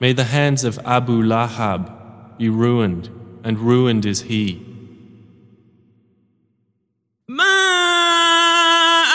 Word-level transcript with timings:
May 0.00 0.12
the 0.12 0.24
hands 0.24 0.64
of 0.64 0.78
Abu 0.84 1.22
Lahab 1.22 2.38
be 2.38 2.48
ruined, 2.48 3.08
and 3.44 3.58
ruined 3.58 4.04
is 4.04 4.22
he. 4.22 4.60
ما 7.28 7.58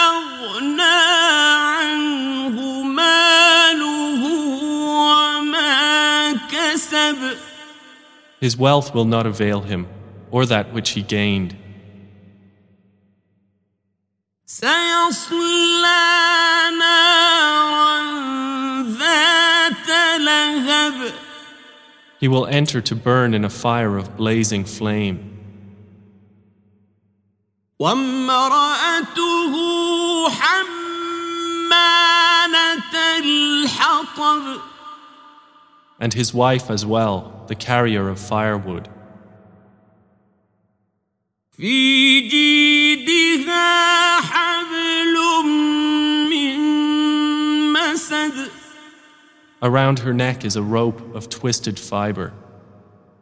أغنى 0.09 0.97
عنه 1.75 2.83
ماله 2.83 4.23
وما 4.97 6.33
كسب 6.51 7.37
His 8.39 8.55
wealth 8.55 8.93
will 8.93 9.05
not 9.05 9.25
avail 9.25 9.61
him, 9.61 9.87
or 10.31 10.45
that 10.45 10.71
which 10.73 10.91
he 10.91 11.01
gained. 11.01 11.55
سيصلى 14.45 16.20
He 22.21 22.27
will 22.27 22.47
enter 22.47 22.81
to 22.81 22.95
burn 22.95 23.33
in 23.33 23.45
a 23.45 23.49
fire 23.49 23.97
of 23.97 24.17
blazing 24.17 24.65
flame. 24.65 25.33
وامرأته 27.79 29.53
حمالة 30.29 31.87
الحطب 33.19 34.61
And 35.99 36.13
his 36.13 36.31
wife 36.33 36.69
as 36.69 36.85
well, 36.85 37.43
the 37.47 37.55
carrier 37.55 38.07
of 38.09 38.19
firewood. 38.19 38.87
في 41.57 42.21
جيدها 42.29 44.15
حبل 44.21 45.15
من 46.29 46.59
مسد 47.73 48.49
Around 49.64 50.00
her 50.00 50.12
neck 50.12 50.44
is 50.44 50.56
a 50.56 50.62
rope 50.62 51.14
of 51.14 51.28
twisted 51.28 51.78
fiber. 51.78 52.32